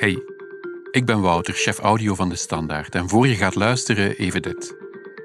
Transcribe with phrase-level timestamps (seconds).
[0.00, 0.22] Hey,
[0.90, 2.94] ik ben Wouter, chef audio van De Standaard.
[2.94, 4.76] En voor je gaat luisteren, even dit.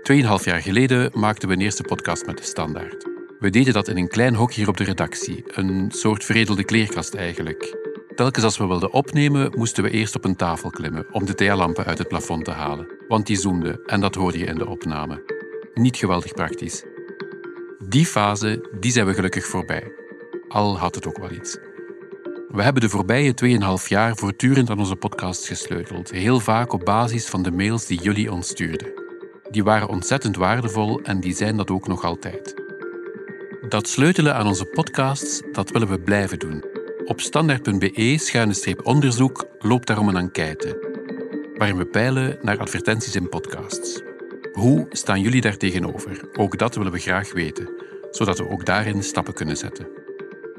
[0.04, 3.08] Tweeënhalf jaar geleden maakten we een eerste podcast met De Standaard.
[3.40, 5.44] We deden dat in een klein hok hier op de redactie.
[5.46, 7.76] Een soort veredelde kleerkast eigenlijk.
[8.16, 11.86] Telkens als we wilden opnemen, moesten we eerst op een tafel klimmen om de thealampen
[11.86, 12.88] uit het plafond te halen.
[13.08, 15.24] Want die zoemden en dat hoorde je in de opname.
[15.74, 16.84] Niet geweldig praktisch.
[17.88, 19.92] Die fase, die zijn we gelukkig voorbij.
[20.48, 21.58] Al had het ook wel iets.
[22.48, 23.34] We hebben de voorbije
[23.82, 28.02] 2,5 jaar voortdurend aan onze podcast gesleuteld, heel vaak op basis van de mails die
[28.02, 28.94] jullie ons stuurden.
[29.50, 32.54] Die waren ontzettend waardevol en die zijn dat ook nog altijd.
[33.70, 36.64] Dat sleutelen aan onze podcasts, dat willen we blijven doen.
[37.06, 40.94] Op standaard.be-onderzoek loopt daarom een enquête,
[41.58, 44.02] waarin we peilen naar advertenties in podcasts.
[44.54, 46.30] Hoe staan jullie daar tegenover?
[46.34, 47.70] Ook dat willen we graag weten,
[48.12, 50.05] zodat we ook daarin stappen kunnen zetten.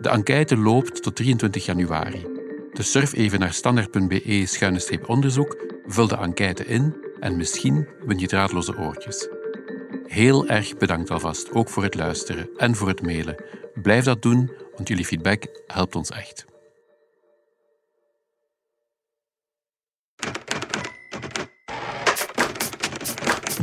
[0.01, 2.27] De enquête loopt tot 23 januari.
[2.73, 9.29] Dus surf even naar standaard.be-onderzoek, vul de enquête in en misschien win je draadloze oortjes.
[10.07, 13.45] Heel erg bedankt alvast, ook voor het luisteren en voor het mailen.
[13.83, 16.45] Blijf dat doen, want jullie feedback helpt ons echt.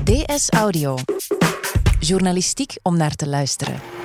[0.03, 0.97] DS Audio.
[1.99, 4.02] Journalistiek om naar te luisteren.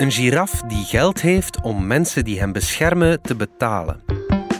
[0.00, 4.00] Een giraf die geld heeft om mensen die hem beschermen te betalen.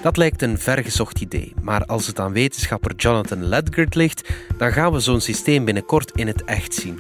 [0.03, 4.93] Dat lijkt een vergezocht idee, maar als het aan wetenschapper Jonathan Ledgard ligt, dan gaan
[4.93, 6.99] we zo'n systeem binnenkort in het echt zien.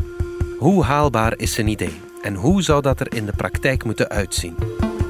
[0.58, 4.56] Hoe haalbaar is zijn idee en hoe zou dat er in de praktijk moeten uitzien?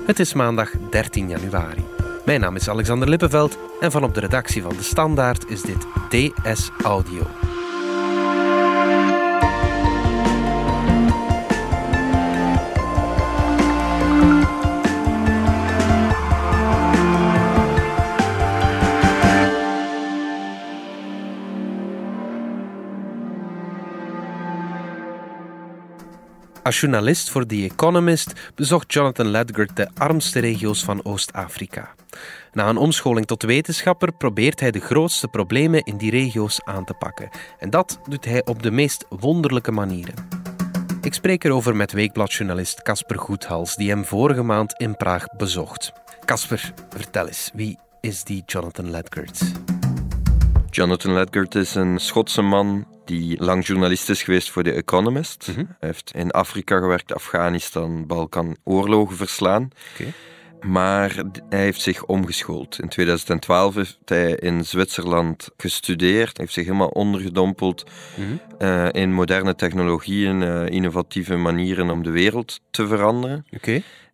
[0.06, 1.84] Het is maandag 13 januari.
[2.24, 5.86] Mijn naam is Alexander Lippenveld en van op de redactie van De Standaard is dit
[6.08, 7.39] DS Audio.
[26.70, 31.94] Als journalist voor The Economist bezocht Jonathan Ledgard de armste regio's van Oost-Afrika.
[32.52, 36.94] Na een omscholing tot wetenschapper probeert hij de grootste problemen in die regio's aan te
[36.94, 37.28] pakken.
[37.58, 40.14] En dat doet hij op de meest wonderlijke manieren.
[41.02, 45.92] Ik spreek erover met weekbladjournalist Casper Goethals, die hem vorige maand in Praag bezocht.
[46.24, 49.40] Casper, vertel eens, wie is die Jonathan Ledgard?
[50.70, 55.46] Jonathan Ledgard is een Schotse man die lang journalist is geweest voor The Economist.
[55.48, 55.58] Mhm.
[55.58, 59.70] Hij heeft in Afrika gewerkt, Afghanistan, Balkan, oorlogen verslaan.
[60.60, 62.78] Maar hij heeft zich omgeschoold.
[62.80, 66.26] In 2012 heeft hij in Zwitserland gestudeerd.
[66.36, 67.84] Hij heeft zich helemaal ondergedompeld
[68.16, 68.28] Mhm.
[68.58, 73.46] eh, in moderne technologieën, eh, innovatieve manieren om de wereld te veranderen.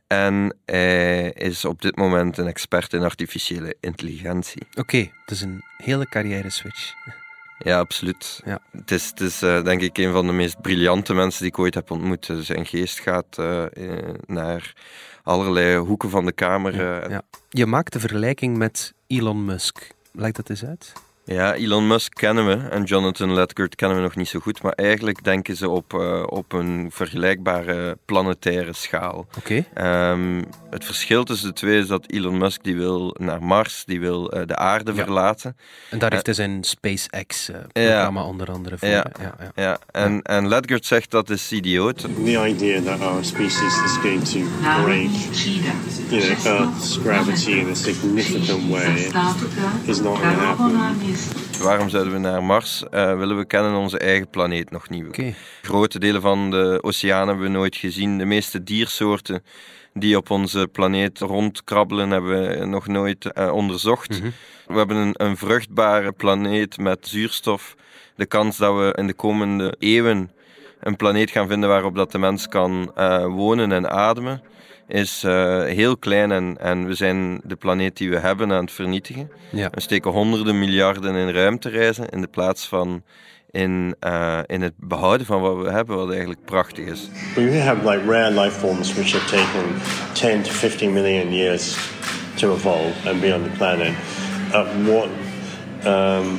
[0.07, 4.63] En hij is op dit moment een expert in artificiële intelligentie.
[4.75, 6.93] Oké, dus een hele carrière switch.
[7.59, 8.41] Ja, absoluut.
[8.45, 8.59] Ja.
[8.71, 11.59] Het is, het is eh, denk ik een van de meest briljante mensen die ik
[11.59, 12.29] ooit heb ontmoet.
[12.41, 14.73] Zijn geest gaat eh, eh, naar
[15.23, 17.03] allerlei hoeken van de kamer.
[17.03, 17.23] en- Ja.
[17.51, 19.91] Je maakt de vergelijking met Elon Musk.
[20.13, 20.93] Leg dat eens uit.
[21.29, 24.73] Ja, Elon Musk kennen we en Jonathan Ledgard kennen we nog niet zo goed, maar
[24.73, 29.27] eigenlijk denken ze op, eh, op een vergelijkbare planetaire schaal.
[29.39, 29.65] Oké.
[29.75, 34.01] Ehm, het verschil tussen de twee is dat Elon Musk die wil naar Mars, die
[34.01, 35.03] wil eh, de aarde Ja.
[35.05, 35.57] verlaten.
[35.91, 38.89] En daar heeft hij zijn SpaceX-programma onder andere voor.
[38.89, 39.07] Ja.
[39.21, 39.63] Ja, ja.
[39.63, 41.99] Ja, en, en Ledgard zegt dat is idioot.
[42.25, 44.39] the idea that our species is going to
[44.85, 48.95] break, you know, Earth's gravity in a significant way
[49.87, 51.15] is not going to happen.
[51.63, 53.37] Waarom zouden we naar Mars eh, willen?
[53.37, 55.35] We kennen onze eigen planeet nog niet.
[55.63, 58.19] Grote delen van de oceaan hebben we nooit gezien.
[58.19, 59.43] De meeste diersoorten
[59.95, 64.21] die op onze planeet rondkrabbelen hebben we nog nooit eh, onderzocht.
[64.21, 64.31] Mhm.
[64.67, 67.77] We hebben een, een vruchtbare planeet met zuurstof.
[68.15, 70.31] De kans dat we in de komende eeuwen
[70.81, 74.43] een planeet gaan vinden waarop dat de mens kan eh, wonen en ademen,
[74.89, 76.33] is eh, heel klein.
[76.33, 79.31] En, en we zijn de planeet die we hebben aan het vernietigen.
[79.51, 79.71] Ja.
[79.73, 83.03] We steken honderden miljarden in ruimtereizen in de plaats van
[83.51, 87.09] in, eh, in het behouden van wat we hebben, wat eigenlijk prachtig is.
[87.35, 89.75] We have like rare life forms which have taken
[90.13, 91.77] 10 to 15 million years
[92.35, 93.93] to evolve and be on the planet.
[94.53, 95.09] Uh, what,
[95.85, 96.39] um,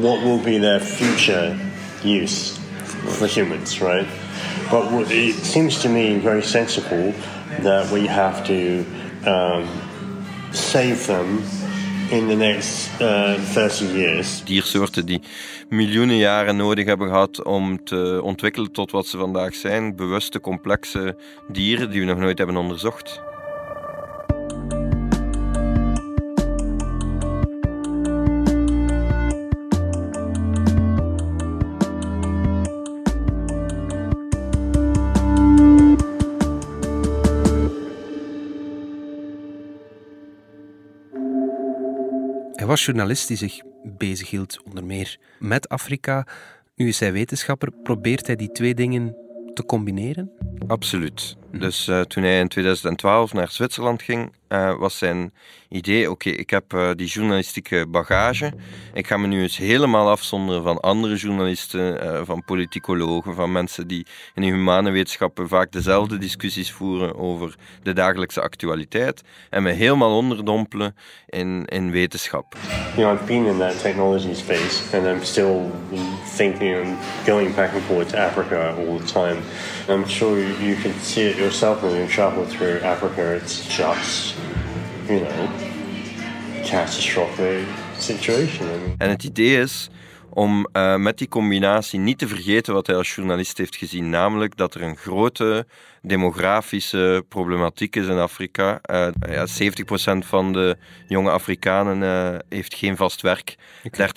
[0.00, 1.54] what will be their future
[2.04, 2.52] use
[3.06, 4.06] for humans, right?
[4.70, 7.12] But what- it seems to me very sensible
[7.62, 8.84] that we have to
[9.26, 9.64] um,
[10.50, 11.42] save them
[12.10, 14.42] in the next uh, 30 years.
[14.44, 15.20] Diersoorten die
[15.68, 19.96] miljoenen jaren nodig hebben gehad om te ontwikkelen tot wat ze vandaag zijn.
[19.96, 21.16] Bewuste, complexe
[21.48, 23.20] dieren die we nog nooit hebben onderzocht.
[42.74, 46.26] Was journalist die zich bezighield onder meer met Afrika.
[46.76, 47.70] Nu is hij wetenschapper.
[47.82, 49.16] Probeert hij die twee dingen
[49.52, 50.30] te combineren?
[50.66, 51.36] Absoluut.
[51.58, 55.32] Dus uh, toen hij in 2012 naar Zwitserland ging, uh, was zijn
[55.68, 58.52] idee: oké, ik heb uh, die journalistieke bagage.
[58.94, 64.06] Ik ga me nu eens helemaal afzonderen van andere journalisten, van politicologen, van mensen die
[64.34, 69.22] in de humane wetenschappen vaak dezelfde discussies voeren over de dagelijkse actualiteit.
[69.50, 70.96] En me helemaal onderdompelen
[71.26, 72.56] in, in wetenschap.
[72.96, 75.70] You know, I've been in that technology space and I'm still
[76.36, 76.96] thinking and
[77.26, 79.36] going back and forth to Africa all the time.
[79.88, 83.34] I'm sure you can see it yourself when you travel through Africa.
[83.34, 84.34] It's just,
[85.08, 85.48] you know,
[86.64, 87.66] catastrophic
[87.98, 88.66] situation.
[88.98, 89.88] Het idee is
[90.34, 94.56] om uh, met die combinatie niet te vergeten wat hij als journalist heeft gezien, namelijk
[94.56, 95.66] dat er een grote
[96.02, 98.80] demografische problematiek is in Afrika.
[98.90, 100.76] Uh, ja, 70% van de
[101.08, 103.56] jonge Afrikanen uh, heeft geen vast werk.
[103.84, 104.08] Okay.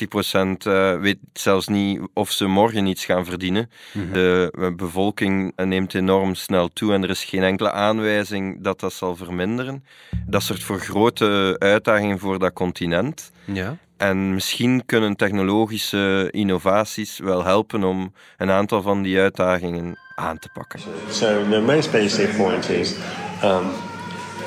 [0.97, 3.69] 30% weet zelfs niet of ze morgen iets gaan verdienen.
[3.93, 4.13] Mm -hmm.
[4.13, 9.15] De bevolking neemt enorm snel toe en er is geen enkele aanwijzing dat dat zal
[9.15, 9.83] verminderen.
[10.25, 13.31] Dat zorgt voor grote uitdagingen voor dat continent.
[13.45, 13.77] Ja.
[13.97, 20.49] En misschien kunnen technologische innovaties wel helpen om een aantal van die uitdagingen aan te
[20.53, 20.79] pakken.
[21.09, 22.95] So the most basic point is
[23.43, 23.65] um,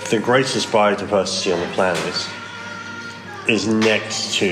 [0.09, 2.29] the greatest biodiversity on the planet
[3.45, 4.47] is next to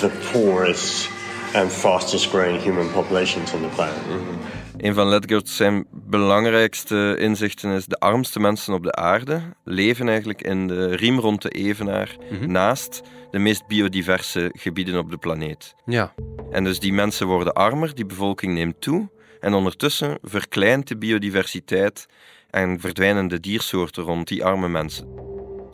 [0.00, 1.08] the poorest
[1.54, 4.06] and fastest growing human populations on the planet.
[4.06, 4.61] Mm -hmm.
[4.82, 10.42] Een van Ledger's zijn belangrijkste inzichten is de armste mensen op de aarde leven eigenlijk
[10.42, 12.52] in de riem rond de evenaar mm -hmm.
[12.52, 15.74] naast de meest biodiverse gebieden op de planeet.
[15.84, 16.14] Ja.
[16.50, 19.08] En dus die mensen worden armer, die bevolking neemt toe
[19.40, 22.06] en ondertussen verkleint de biodiversiteit
[22.50, 25.08] en verdwijnen de diersoorten rond die arme mensen.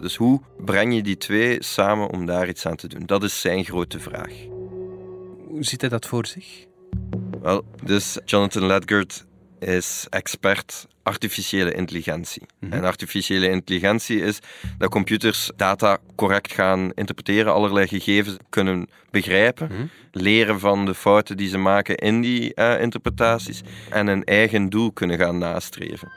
[0.00, 3.06] Dus hoe breng je die twee samen om daar iets aan te doen?
[3.06, 4.32] Dat is zijn grote vraag.
[5.48, 6.67] Hoe ziet hij dat voor zich?
[7.42, 9.26] Wel, dus Jonathan Ledgert
[9.58, 12.42] is expert artificiële intelligentie.
[12.42, 12.78] Mm -hmm.
[12.78, 14.38] En artificiële intelligentie is
[14.78, 19.90] dat computers data correct gaan interpreteren, allerlei gegevens kunnen begrijpen, mm -hmm.
[20.12, 24.92] leren van de fouten die ze maken in die uh, interpretaties en een eigen doel
[24.92, 26.08] kunnen gaan nastreven.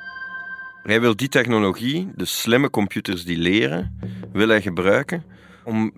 [0.84, 4.00] Hij wil die technologie, de slimme computers die leren,
[4.32, 5.24] wil hij gebruiken
[5.64, 5.92] om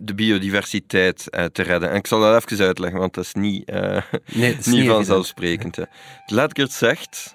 [0.00, 1.90] de biodiversiteit uh, te redden.
[1.90, 4.02] En ik zal dat even uitleggen, want dat is niet, uh,
[4.32, 5.78] nee, is niet, niet vanzelfsprekend.
[6.26, 7.34] Ledgert zegt,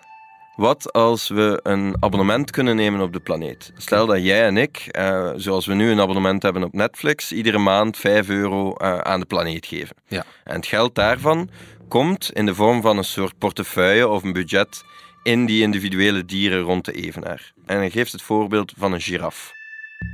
[0.56, 3.72] wat als we een abonnement kunnen nemen op de planeet?
[3.78, 7.58] Stel dat jij en ik, uh, zoals we nu een abonnement hebben op Netflix, iedere
[7.58, 9.96] maand 5 euro aan de planeet geven.
[10.08, 10.26] Ja.
[10.44, 11.50] En het geld daarvan
[11.88, 14.84] komt in de vorm van een soort portefeuille of een budget
[15.24, 17.54] in die individuele dieren rond de evenaar.
[17.66, 19.56] En hij geeft het voorbeeld van een giraf.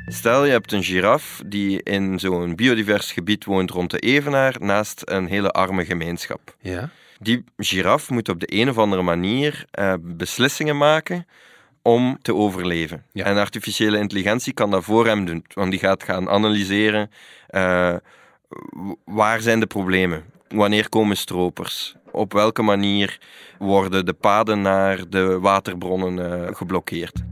[0.06, 5.02] Stel je hebt een giraf die in zo'n biodivers gebied woont rond de Evenaar naast
[5.06, 6.56] een hele arme gemeenschap.
[6.60, 6.90] Ja.
[7.20, 11.28] Die giraf moet op de een of andere manier uh, beslissingen maken
[11.82, 13.06] om te overleven.
[13.12, 13.26] Ja.
[13.26, 17.12] En artificiële intelligentie kan dat voor hem doen, want die gaat gaan analyseren
[17.50, 17.96] uh,
[19.06, 23.20] waar zijn de problemen, wanneer komen stropers, op welke manier
[23.60, 27.24] worden de paden naar de waterbronnen uh, geblokkeerd.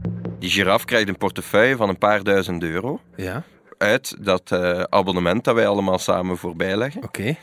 [0.42, 3.00] Die giraf krijgt een portefeuille van een paar duizend euro.
[3.16, 3.42] Ja.
[3.78, 7.02] Uit dat uh, abonnement dat wij allemaal samen voorbijleggen.
[7.02, 7.20] Oké.
[7.20, 7.38] Okay.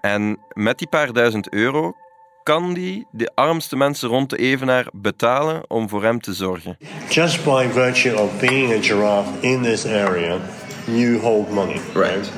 [0.00, 1.94] En met die paar duizend euro
[2.42, 6.78] kan die de armste mensen rond de Evenaar betalen om voor hem te zorgen.
[7.08, 10.38] Just by virtue of being a giraffe in this area,
[10.84, 11.80] you hold money.
[11.94, 12.32] Right.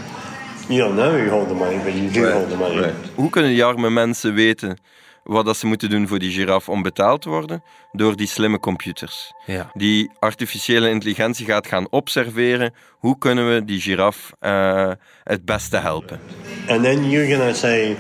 [0.69, 2.33] You don't know you hold the money, but you do right.
[2.33, 2.77] hold the money.
[2.79, 2.95] Right.
[3.15, 4.79] Hoe kunnen die arme mensen weten
[5.25, 7.63] wat dat ze moeten doen voor die giraf om betaald te worden?
[7.93, 9.33] Door die slimme computers.
[9.47, 9.71] Ja.
[9.75, 14.91] Die artificiële intelligentie gaat gaan observeren hoe kunnen we die giraf uh,
[15.25, 16.21] het beste helpen.
[16.69, 17.97] And then you're going to say,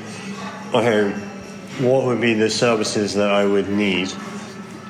[0.72, 1.12] okay,
[1.76, 4.16] what would be the services that I would need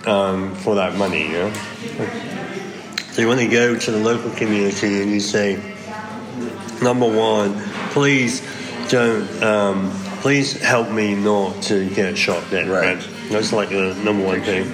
[0.06, 1.30] um, for that money?
[1.30, 1.50] You know?
[3.12, 5.58] So you want to go to the local community and you say,
[6.80, 7.54] number one,
[7.92, 8.42] please
[8.88, 12.66] don't um, please help me not to get shot dead.
[12.66, 13.08] Right.
[13.30, 14.66] That's like the number one thing.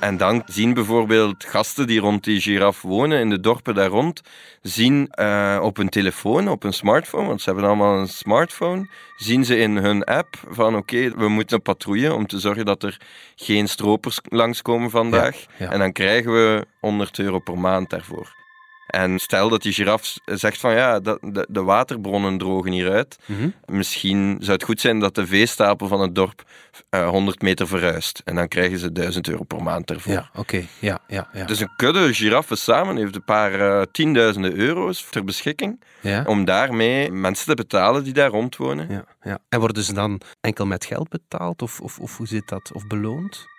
[0.00, 4.20] En dan zien bijvoorbeeld gasten die rond die giraf wonen, in de dorpen daar rond,
[4.62, 9.44] zien uh, op hun telefoon, op hun smartphone, want ze hebben allemaal een smartphone, zien
[9.44, 12.82] ze in hun app van oké, okay, we moeten een patrouille om te zorgen dat
[12.82, 13.00] er
[13.36, 15.36] geen stropers langskomen vandaag.
[15.40, 15.70] Ja, ja.
[15.70, 18.41] En dan krijgen we 100 euro per maand daarvoor.
[18.92, 23.18] En stel dat die giraf zegt van ja, dat, de, de waterbronnen drogen hieruit.
[23.26, 23.48] Mhm.
[23.66, 26.42] Misschien zou het goed zijn dat de veestapel van het dorp
[26.88, 28.22] eh, 100 meter verhuist.
[28.24, 30.12] En dan krijgen ze 1000 euro per maand ervoor.
[30.12, 30.64] Ja, oké.
[30.78, 31.44] Ja, ja, ja.
[31.44, 36.24] Dus een kudde giraffen samen heeft een paar eh, tienduizenden euro's ter beschikking ja.
[36.26, 38.90] om daarmee mensen te betalen die daar rondwonen.
[38.90, 39.38] Ja, ja.
[39.48, 42.70] En worden ze dan enkel met geld betaald of, of, of hoe zit dat?
[42.72, 43.50] Of beloond?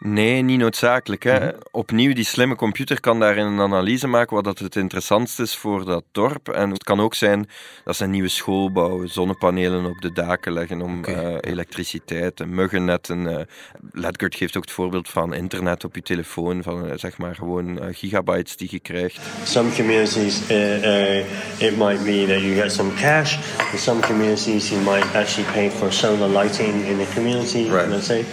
[0.00, 1.22] Nee, niet noodzakelijk.
[1.22, 1.38] Hè.
[1.38, 1.54] Mhm.
[1.70, 5.84] Opnieuw, die slimme computer kan daarin een analyse maken wat dat het interessantste is voor
[5.84, 6.48] dat dorp.
[6.48, 7.48] En het kan ook zijn
[7.84, 12.54] dat ze een nieuwe school bouwen, zonnepanelen op de daken leggen om eh, elektriciteit, en
[12.54, 13.38] muggennetten.
[13.38, 13.44] eh
[13.92, 17.78] Ledgert geeft ook het voorbeeld van internet op je telefoon, van eh, zeg maar gewoon
[17.94, 19.20] gigabytes die je krijgt.
[19.44, 21.18] Some communities, uh, uh,
[21.58, 23.36] it might be that you get some cash.
[23.72, 27.68] In some communities, you might actually pay for solar lighting in the community.
[27.70, 27.88] Right.
[27.88, 28.24] Let's say,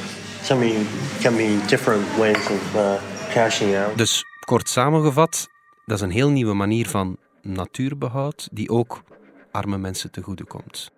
[3.61, 3.95] uh.
[3.95, 5.49] Dus kort samengevat,
[5.85, 9.03] dat is een heel nieuwe manier van natuurbehoud die ook
[9.51, 10.91] arme mensen te goede komt.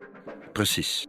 [0.53, 1.07] Precies.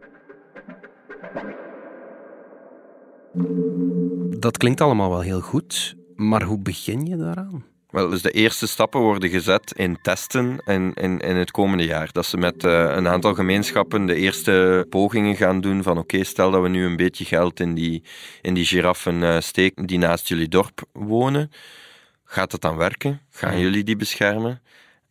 [4.39, 7.65] Dat klinkt allemaal wel heel goed, maar hoe begin je daaraan?
[7.89, 12.11] Wel, dus de eerste stappen worden gezet in testen in, in, in het komende jaar.
[12.11, 16.51] Dat ze met eh, een aantal gemeenschappen de eerste pogingen gaan doen van oké, stel
[16.51, 18.03] dat we nu een beetje geld in die,
[18.41, 21.51] in die giraffen eh, steken die naast jullie dorp wonen.
[22.23, 23.21] Gaat dat dan werken?
[23.31, 24.61] Gaan jullie die beschermen?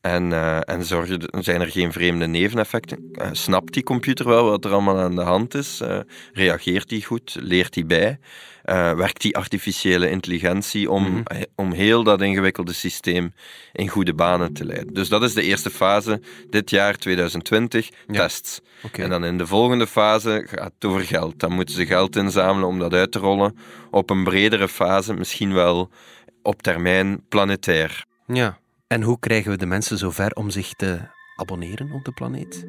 [0.01, 3.09] En, eh, en zorgen, zijn er geen vreemde neveneffecten?
[3.13, 5.81] Eh, snapt die computer wel wat er allemaal aan de hand is?
[5.81, 5.99] Eh,
[6.33, 7.37] reageert die goed?
[7.41, 8.19] Leert die bij?
[8.97, 11.43] Werkt die artificiële intelligentie om, Mhm.
[11.55, 13.33] om heel dat ingewikkelde systeem
[13.73, 14.95] in goede banen te leiden?
[14.95, 18.15] Dus dat is de eerste fase, dit jaar 2020, Ja.
[18.21, 18.61] tests.
[18.93, 21.41] En dan in de volgende fase gaat het over geld.
[21.41, 23.57] Dan moeten ze geld inzamelen om dat uit te rollen
[23.91, 25.91] op een bredere fase, misschien wel
[26.43, 28.05] op termijn planetair.
[28.27, 28.59] Ja.
[28.89, 30.99] En hoe krijgen we de mensen zover om zich te
[31.37, 32.67] abonneren op de planeet?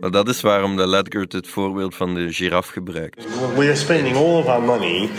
[0.00, 3.24] Maar dat is waarom de Ledgert het voorbeeld van de giraf gebruikt.
[3.56, 5.10] We are spending all of our money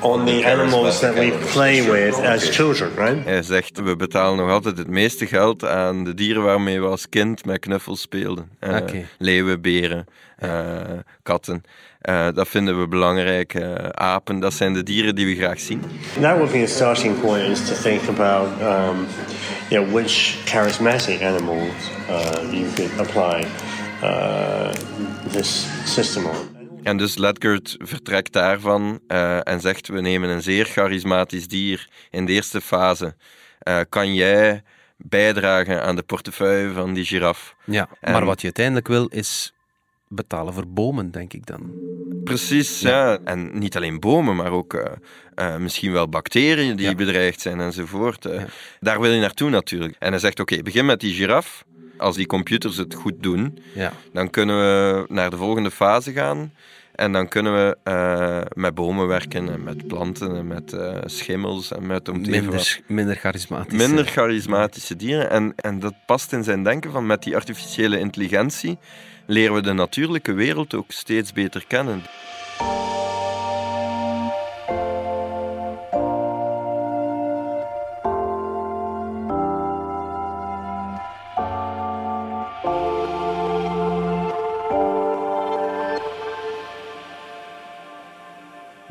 [0.00, 3.24] on the animals that we play with as children, right?
[3.24, 7.08] Hij zegt, we betalen nog altijd het meeste geld aan de dieren waarmee we als
[7.08, 8.50] kind met knuffels speelden.
[8.58, 8.80] Eh.
[9.18, 10.06] Leeuwen, beren,
[10.36, 10.80] eh,
[11.22, 11.62] katten.
[12.00, 13.54] Eh, dat vinden we belangrijk.
[13.54, 15.82] Eh, apen, dat zijn de dieren die we graag zien.
[16.20, 19.06] That would be a starting point is to think about um,
[19.70, 21.72] you know, which charismatic animals
[22.10, 23.46] uh, you could apply
[24.02, 24.70] uh,
[25.30, 26.56] this system on.
[26.82, 32.24] En dus Ledgert vertrekt daarvan eh, en zegt, we nemen een zeer charismatisch dier in
[32.26, 33.14] de eerste fase.
[33.58, 34.62] Eh, kan jij
[34.96, 37.54] bijdragen aan de portefeuille van die giraf?
[37.64, 39.52] Ja, En- maar wat je uiteindelijk wil is
[40.08, 41.70] betalen voor bomen, denk ik dan.
[42.24, 43.18] Precies, ja.
[43.24, 44.92] En niet alleen bomen, maar ook eh,
[45.34, 46.94] eh, misschien wel bacteriën die Ja.
[46.94, 48.24] bedreigd zijn enzovoort.
[48.24, 48.46] Eh, Ja.
[48.80, 49.96] Daar wil je naartoe natuurlijk.
[49.98, 51.64] En hij zegt, oké, begin met die giraf.
[51.96, 53.92] Als die computers het goed doen, Ja.
[54.12, 56.52] dan kunnen we naar de volgende fase gaan.
[56.98, 61.72] En dan kunnen we eh, met bomen werken en met planten en met eh, schimmels
[61.72, 63.78] en met om Minder, minder charismatisch.
[63.78, 65.30] minder charismatische dieren.
[65.30, 68.78] En, en dat past in zijn denken van met die artificiële intelligentie
[69.26, 72.02] leren we de natuurlijke wereld ook steeds beter kennen.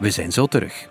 [0.08, 0.90] We zijn zo terug.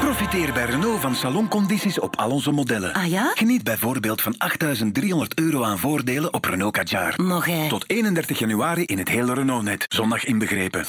[0.00, 2.92] Profiteer bij Renault van saloncondities op al onze modellen.
[2.92, 3.32] Ah ja?
[3.34, 7.14] Geniet bijvoorbeeld van 8.300 euro aan voordelen op Renault Kadjar.
[7.16, 7.68] Nog hè?
[7.68, 9.84] Tot 31 januari in het hele Renault-net.
[9.88, 10.86] Zondag inbegrepen.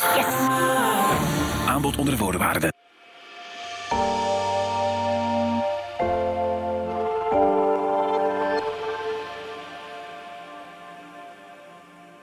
[1.67, 2.73] Aanbod onder voorwaarden.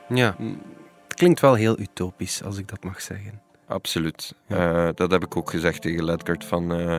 [0.09, 0.37] Ja,
[1.09, 3.50] het klinkt wel heel utopisch, als ik dat mag zeggen.
[3.71, 4.35] Absoluut.
[4.47, 6.45] Eh, dat heb ik ook gezegd tegen Ledgert.
[6.45, 6.97] Van eh,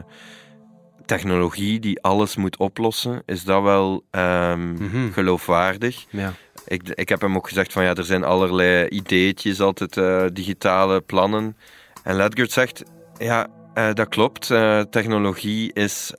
[1.05, 5.11] technologie die alles moet oplossen, is dat wel ehm, Mhm.
[5.11, 6.05] geloofwaardig?
[6.09, 6.33] Ja.
[6.67, 11.01] Ik, ik heb hem ook gezegd van ja, er zijn allerlei ideetjes, altijd eh, digitale
[11.01, 11.57] plannen.
[12.03, 12.83] En Ledgert zegt,
[13.17, 13.47] ja,
[13.93, 14.47] dat klopt.
[14.89, 16.13] Technologie is,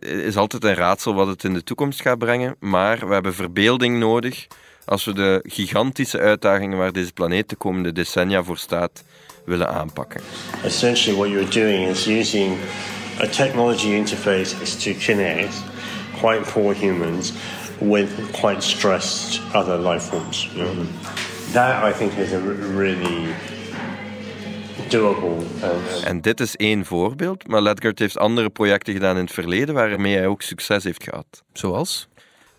[0.00, 2.56] is altijd een raadsel wat het in de toekomst gaat brengen.
[2.60, 4.46] Maar we hebben verbeelding nodig
[4.84, 9.04] als we de gigantische uitdagingen waar deze planeet de komende decennia voor staat
[9.46, 10.20] willen aanpakken.
[10.64, 12.56] Essentially, what you're doing is using
[13.20, 15.54] a technology interface is to connect
[16.20, 17.32] quite poor humans
[17.78, 20.48] with quite stressed other life forms.
[20.54, 20.86] you know.
[21.52, 22.40] That I think is a
[22.76, 23.34] really
[24.88, 25.44] doable.
[25.62, 29.74] And, En dit is één voorbeeld, maar Ledgert heeft andere projecten gedaan in het verleden
[29.74, 31.42] waarmee hij ook succes heeft gehad.
[31.52, 32.08] Zoals?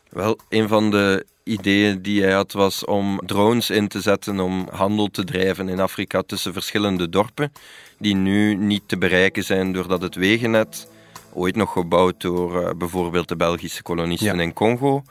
[0.09, 4.67] Wel, een van de ideeën die hij had was om drones in te zetten om
[4.71, 7.51] handel te drijven in Afrika tussen verschillende dorpen,
[7.97, 10.87] die nu niet te bereiken zijn doordat het wegennet,
[11.33, 14.41] ooit nog gebouwd door uh, bijvoorbeeld de Belgische kolonisten Ja.
[14.41, 15.03] in Congo,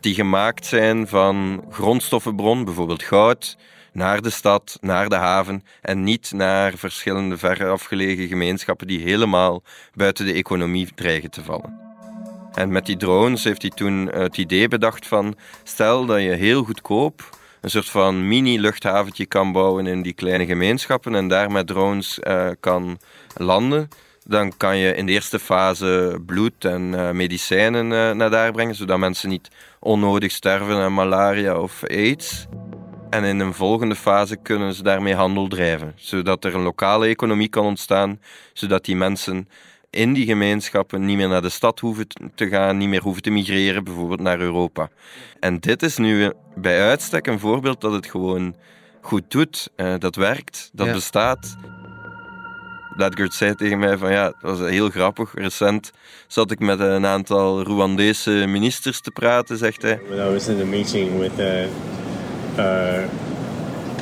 [0.00, 3.56] die gemaakt zijn van grondstoffenbron, bijvoorbeeld goud,
[3.92, 9.62] naar de stad, naar de haven en niet naar verschillende verre afgelegen gemeenschappen die helemaal
[9.94, 11.89] buiten de economie dreigen te vallen.
[12.54, 16.64] En met die drones heeft hij toen het idee bedacht van stel dat je heel
[16.64, 22.20] goedkoop een soort van mini-luchthaventje kan bouwen in die kleine gemeenschappen en daar met drones
[22.20, 22.98] eh, kan
[23.36, 23.88] landen,
[24.24, 28.74] dan kan je in de eerste fase bloed en eh, medicijnen eh, naar daar brengen,
[28.74, 32.46] zodat mensen niet onnodig sterven aan malaria of aids.
[33.10, 37.48] En in een volgende fase kunnen ze daarmee handel drijven, zodat er een lokale economie
[37.48, 38.20] kan ontstaan,
[38.52, 39.48] zodat die mensen
[39.90, 43.30] in die gemeenschappen niet meer naar de stad hoeven te gaan, niet meer hoeven te
[43.30, 44.88] migreren, bijvoorbeeld naar Europa.
[45.40, 48.54] En dit is nu bij uitstek een voorbeeld dat het gewoon
[49.00, 50.92] goed doet, eh, dat werkt, dat Ja.
[50.92, 51.56] bestaat.
[52.96, 55.30] Ledgert zei tegen mij van ja, het was heel grappig.
[55.34, 55.92] Recent
[56.26, 60.00] zat ik met een aantal Rwandese ministers te praten, zegt hij.
[60.08, 61.62] when I was in a meeting with uh,
[62.58, 63.04] uh,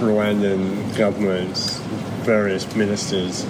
[0.01, 0.61] Rwandan
[0.97, 1.79] governments,
[2.23, 3.43] various ministers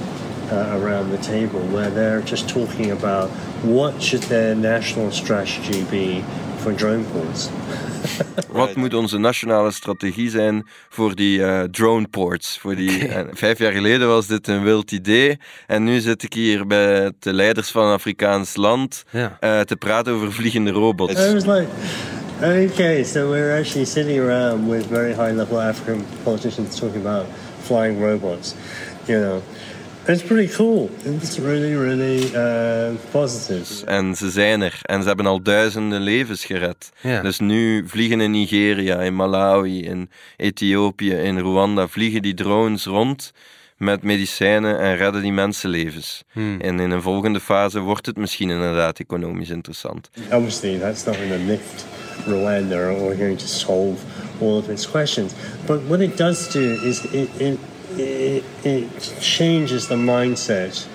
[0.52, 3.30] uh, around the table, where they're just talking about
[3.62, 6.22] what should their national strategy be
[6.58, 7.48] for drone ports.
[8.52, 12.58] Wat moet onze nationale strategie zijn voor die eh, drone ports?
[12.60, 15.38] Voor die, en vijf jaar geleden was dit een wild idee.
[15.66, 19.36] En nu zit ik hier bij de leiders van een Afrikaans land Ja.
[19.40, 21.12] eh, te praten over vliegende robots.
[21.28, 21.66] I was like,
[22.40, 27.26] okay, so we're actually sitting around with very high level African politicians talking about
[27.62, 28.54] flying robots,
[29.04, 29.42] you know.
[30.08, 30.90] It's pretty cool.
[31.04, 33.86] It's really, really uh, positive.
[33.86, 34.78] En ze zijn er.
[34.82, 36.90] En ze hebben al duizenden levens gered.
[37.22, 43.32] Dus nu vliegen in Nigeria, in Malawi, in Ethiopië, in Rwanda, vliegen die drones rond
[43.76, 46.24] met medicijnen en redden die mensenlevens.
[46.34, 50.10] En in een volgende fase wordt het misschien inderdaad economisch interessant.
[50.30, 51.86] Obviously, that's not going to lift
[52.26, 54.02] Rwanda or going to solve
[54.40, 55.32] all of its questions.
[55.66, 57.58] But what it does do is it, it,
[57.98, 60.88] it, it changes the mindset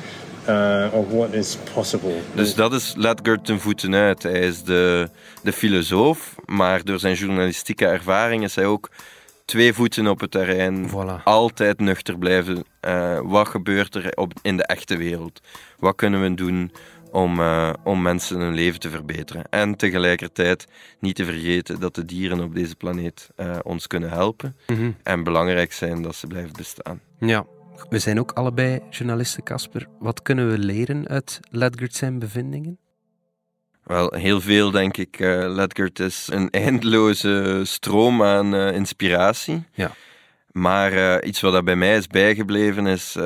[0.48, 2.16] uh, of what is possible.
[2.36, 4.24] Dus dat is Ledgert ten voeten uit.
[4.24, 5.10] Hij is de,
[5.42, 8.90] de filosoof, maar door zijn journalistieke ervaring is hij ook
[9.46, 10.90] twee voeten op het terrein.
[10.90, 11.24] Voilà.
[11.24, 12.64] Altijd nuchter blijven.
[12.80, 15.42] Eh, wat gebeurt er op, in de echte wereld?
[15.80, 16.72] Wat kunnen we doen
[17.14, 19.44] om, eh, om mensen hun leven te verbeteren?
[19.50, 20.66] En tegelijkertijd
[21.00, 24.56] niet te vergeten dat de dieren op deze planeet eh, ons kunnen helpen.
[25.04, 27.02] En belangrijk zijn dat ze blijven bestaan.
[27.20, 27.46] Ja.
[27.90, 29.88] We zijn ook allebei journalisten, Casper.
[30.00, 32.78] Wat kunnen we leren uit Ledgert zijn bevindingen?
[33.84, 35.20] Wel, heel veel denk ik.
[35.20, 39.64] eh Ledgert is een eindeloze stroom aan inspiratie.
[39.74, 39.92] Ja.
[40.52, 43.18] Maar iets wat bij mij is bijgebleven is,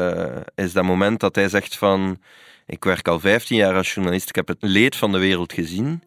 [0.55, 2.19] is dat moment dat hij zegt van...
[2.67, 6.01] Ik werk al 15 jaar als journalist, ik heb het leed van de wereld gezien.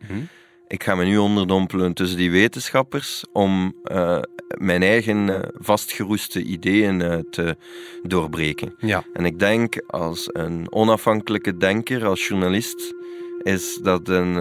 [0.68, 4.18] Ik ga me nu onderdompelen tussen die wetenschappers om eh,
[4.58, 7.56] mijn eigen eh, vastgeroeste ideeën eh, te
[8.02, 8.74] doorbreken.
[8.78, 9.04] Ja.
[9.12, 12.94] En ik denk als een onafhankelijke denker, als journalist,
[13.42, 14.34] is dat een,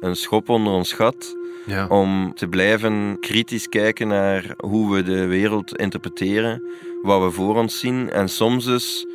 [0.00, 1.86] een schop onder ons gat Ja.
[1.86, 6.62] om te blijven kritisch kijken naar hoe we de wereld interpreteren,
[7.02, 8.10] wat we voor ons zien.
[8.10, 9.06] En soms dus,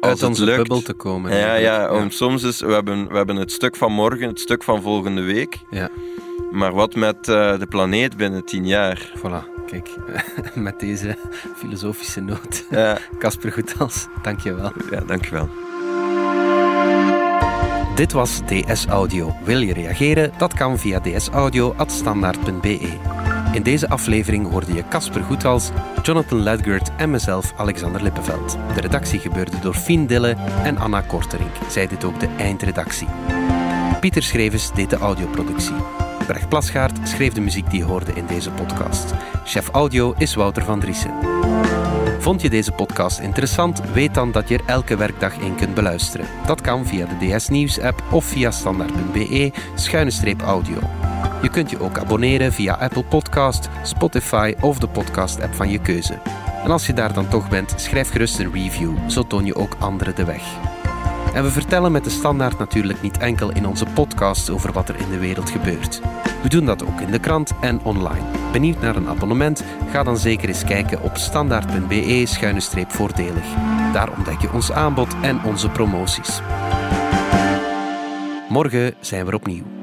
[0.00, 1.32] Uit onze lukt, bubbel te komen.
[1.32, 1.90] ja, eigenlijk.
[1.90, 4.82] ja, om soms is, we hebben, we hebben het stuk van morgen, het stuk van
[4.82, 5.58] volgende week.
[5.70, 5.88] Ja.
[6.52, 9.12] Maar wat met eh, de planeet binnen tien jaar?
[9.18, 9.88] Voilà, kijk,
[10.54, 11.16] met deze
[11.56, 12.64] filosofische noot.
[12.70, 14.72] Ja, Casper Goethals, dank je wel.
[14.90, 15.48] ja dankjewel.
[17.94, 19.34] Dit was DS Audio.
[19.44, 20.32] Wil je reageren?
[20.38, 23.15] Dat kan via dsaudio.standaard.be.
[23.56, 25.70] In deze aflevering hoorde je Casper Goethals,
[26.02, 28.58] Jonathan Ledgert en mezelf, Alexander Lippenveld.
[28.74, 31.50] De redactie gebeurde door Fien Dille en Anna Korterink.
[31.68, 33.08] Zij dit ook de eindredactie.
[34.00, 35.74] Pieter Schrevens deed de audioproductie.
[36.26, 39.14] Brecht Plasgaard schreef de muziek die je hoorde in deze podcast.
[39.44, 41.14] Chef audio is Wouter van Driessen.
[42.18, 43.90] Vond je deze podcast interessant?
[43.92, 46.26] Weet dan dat je er elke werkdag in kunt beluisteren.
[46.46, 51.05] Dat kan via de DS Nieuws app of via standaard.be schuine streep audio.
[51.46, 55.78] Je kunt je ook abonneren via Apple Podcast, Spotify of de podcast app van je
[55.78, 56.18] keuze.
[56.64, 59.76] En als je daar dan toch bent, schrijf gerust een review, zo toon je ook
[59.78, 60.42] anderen de weg.
[61.34, 64.96] En we vertellen met de standaard natuurlijk niet enkel in onze podcast over wat er
[64.96, 66.00] in de wereld gebeurt.
[66.42, 68.24] We doen dat ook in de krant en online.
[68.52, 69.64] Benieuwd naar een abonnement?
[69.90, 73.44] Ga dan zeker eens kijken op standaard.be-voordelig.
[73.92, 76.40] Daar ontdek je ons aanbod en onze promoties.
[78.48, 79.75] Morgen zijn we opnieuw.